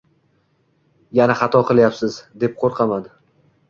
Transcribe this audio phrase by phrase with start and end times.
[1.21, 3.11] Yana xato qilyapsiz, deb qoʻrqaman.